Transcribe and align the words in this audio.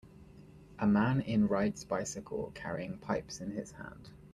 A 0.79 0.87
man 0.87 1.21
in 1.21 1.45
rides 1.47 1.83
bicycle 1.83 2.51
carrying 2.55 2.97
pipes 2.97 3.39
in 3.39 3.51
his 3.51 3.69
hand. 3.73 4.09